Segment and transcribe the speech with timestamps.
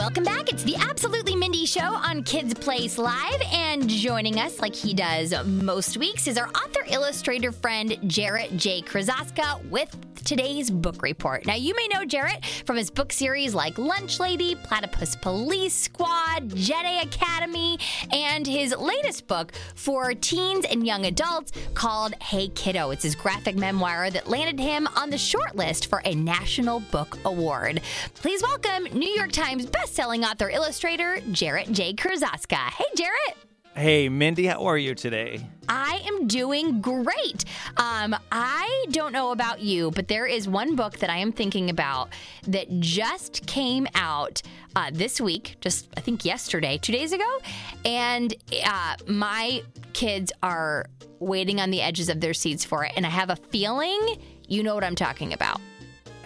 [0.00, 0.50] Welcome back.
[0.50, 3.42] It's the Absolutely Mindy Show on Kids Place Live.
[3.52, 8.80] And joining us, like he does most weeks, is our author illustrator friend, Jarrett J.
[8.80, 9.94] Krosoczka, with
[10.24, 11.46] today's book report.
[11.46, 16.50] Now, you may know Jarrett from his book series like Lunch Lady, Platypus Police Squad,
[16.50, 17.78] Jedi Academy,
[18.12, 22.90] and his latest book for teens and young adults called Hey Kiddo.
[22.90, 27.82] It's his graphic memoir that landed him on the shortlist for a National Book Award.
[28.14, 31.94] Please welcome New York Times bestselling author illustrator Jarrett J.
[31.94, 32.56] Krosoczka.
[32.56, 33.49] Hey, Jarrett.
[33.76, 35.48] Hey, Mindy, how are you today?
[35.68, 37.44] I am doing great.
[37.76, 41.70] Um, I don't know about you, but there is one book that I am thinking
[41.70, 42.10] about
[42.48, 44.42] that just came out
[44.74, 47.38] uh, this week, just I think yesterday, two days ago.
[47.84, 48.34] And
[48.64, 49.62] uh, my
[49.92, 50.86] kids are
[51.20, 52.92] waiting on the edges of their seats for it.
[52.96, 54.18] And I have a feeling
[54.48, 55.60] you know what I'm talking about.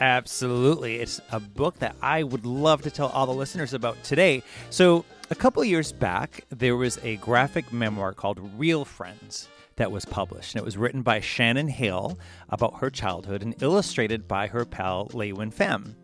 [0.01, 0.97] Absolutely.
[0.97, 4.43] It's a book that I would love to tell all the listeners about today.
[4.71, 10.05] So, a couple years back, there was a graphic memoir called Real Friends that was
[10.05, 10.55] published.
[10.55, 12.19] And it was written by Shannon Hale
[12.51, 15.95] about her childhood and illustrated by her pal LeUyen Pham.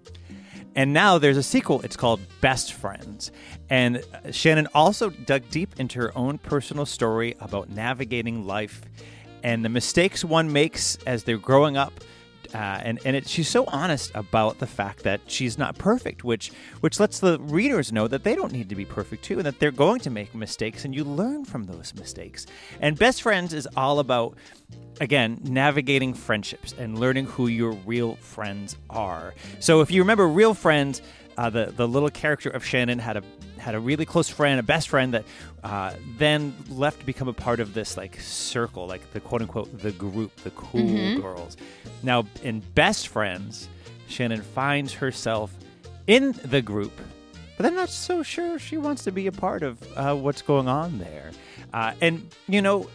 [0.75, 1.81] And now there's a sequel.
[1.83, 3.33] It's called Best Friends.
[3.69, 8.83] And uh, Shannon also dug deep into her own personal story about navigating life
[9.43, 11.93] and the mistakes one makes as they're growing up
[12.55, 16.51] uh, and and it, she's so honest about the fact that she's not perfect, which
[16.81, 19.59] which lets the readers know that they don't need to be perfect too, and that
[19.59, 22.47] they're going to make mistakes, and you learn from those mistakes.
[22.81, 24.37] And Best Friends is all about
[25.01, 29.35] again navigating friendships and learning who your real friends are.
[29.61, 31.03] So if you remember, Real Friends.
[31.41, 33.23] Uh, the the little character of Shannon had a
[33.57, 35.25] had a really close friend, a best friend that
[35.65, 39.79] uh, then left to become a part of this like circle, like the quote unquote
[39.79, 41.23] the group, the cool mm-hmm.
[41.23, 41.57] girls.
[42.03, 43.71] Now in Best Friends,
[44.07, 45.51] Shannon finds herself
[46.07, 46.93] in the group,
[47.57, 50.69] but I'm not so sure she wants to be a part of uh, what's going
[50.69, 51.31] on there.
[51.73, 52.91] Uh, and you know,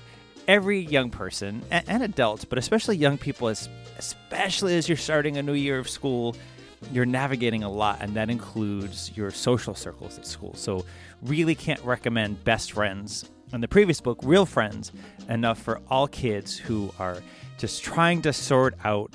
[0.47, 5.35] every young person and, and adults, but especially young people, as especially as you're starting
[5.35, 6.35] a new year of school
[6.91, 10.53] you're navigating a lot, and that includes your social circles at school.
[10.55, 10.85] So,
[11.21, 14.91] really can't recommend Best Friends and the previous book, Real Friends,
[15.29, 17.21] enough for all kids who are
[17.57, 19.13] just trying to sort out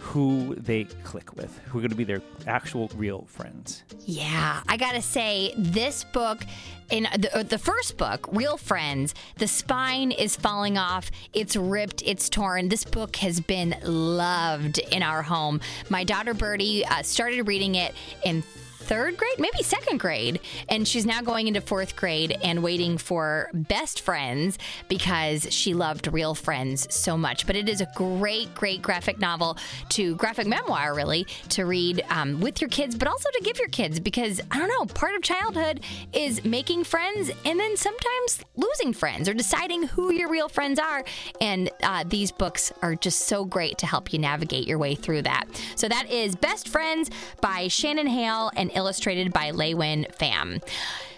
[0.00, 3.84] who they click with, who are going to be their actual real friends.
[4.06, 6.42] Yeah, I got to say, this book,
[6.90, 12.02] in the, uh, the first book, Real Friends, the spine is falling off, it's ripped,
[12.04, 12.68] it's torn.
[12.68, 15.60] This book has been loved in our home.
[15.90, 17.94] My daughter Birdie uh, started reading it
[18.24, 18.42] in
[18.90, 23.48] third grade, maybe second grade, and she's now going into fourth grade and waiting for
[23.54, 24.58] Best Friends
[24.88, 27.46] because she loved Real Friends so much.
[27.46, 29.56] But it is a great, great graphic novel
[29.90, 33.68] to graphic memoir, really, to read um, with your kids, but also to give your
[33.68, 38.92] kids because I don't know, part of childhood is making friends and then sometimes losing
[38.92, 41.04] friends or deciding who your real friends are.
[41.40, 45.22] And uh, these books are just so great to help you navigate your way through
[45.22, 45.44] that.
[45.76, 47.08] So that is Best Friends
[47.40, 50.60] by Shannon Hale and illustrated by LeUyen Pham.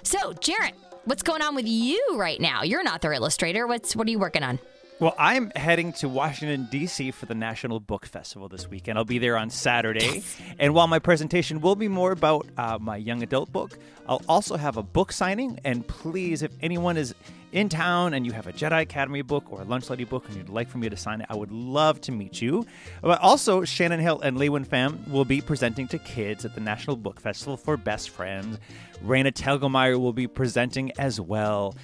[0.02, 0.74] So, Jarrett,
[1.04, 2.62] what's going on with you right now?
[2.62, 3.66] You're an author illustrator.
[3.66, 4.58] What's what are you working on?
[5.02, 7.10] Well, I'm heading to Washington, D.C.
[7.10, 8.98] for the National Book Festival this weekend.
[8.98, 10.04] I'll be there on Saturday.
[10.04, 10.40] Yes.
[10.60, 14.56] And while my presentation will be more about uh, my young adult book, I'll also
[14.56, 15.58] have a book signing.
[15.64, 17.16] And please, if anyone is
[17.52, 20.36] in town and you have a Jedi Academy book or a Lunch Lady book and
[20.36, 22.66] you'd like for me to sign it, I would love to meet you.
[23.02, 26.96] But also, Shannon Hale and LeUyen Pham will be presenting to kids at the National
[26.96, 28.58] Book Festival for Best Friends.
[29.04, 31.74] Raina Telgemeier will be presenting as well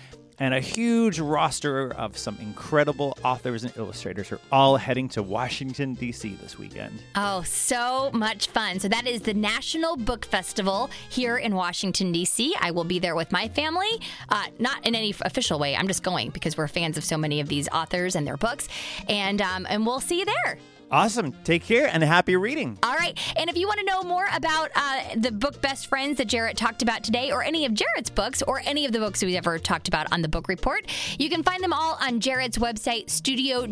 [0.41, 5.94] and a huge roster of some incredible authors and illustrators are all heading to Washington,
[5.94, 6.38] D.C.
[6.43, 7.03] this weekend.
[7.16, 8.78] Oh, so much fun.
[8.81, 12.54] So, that is the National Book Festival here in Washington, D.C.
[12.60, 13.91] I will be there with my family,
[14.28, 15.76] uh, not in any official way.
[15.76, 18.69] I'm just going because we're fans of so many of these authors and their books.
[19.09, 20.59] And, um, and we'll see you there.
[20.91, 21.32] Awesome.
[21.44, 22.78] Take care and happy reading.
[22.82, 23.19] All right.
[23.37, 26.56] And if you want to know more about uh, the book Best Friends that Jarrett
[26.56, 29.58] talked about today, or any of Jarrett's books, or any of the books we've ever
[29.58, 30.87] talked about on the book report,
[31.19, 33.69] you can find them all on Jarrett's website, studiojjk.com.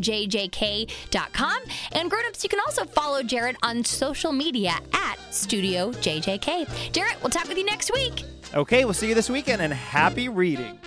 [1.92, 6.92] And grown-ups, you can also follow Jarrett on social media at studiojjk.
[6.92, 8.24] Jarrett, we'll talk with you next week.
[8.54, 10.78] Okay, we'll see you this weekend and happy reading.